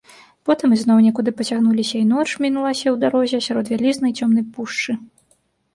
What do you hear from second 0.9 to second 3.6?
некуды пацягнуліся, і ноч мінулася ў дарозе,